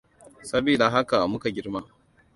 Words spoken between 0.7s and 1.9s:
haka muka girma.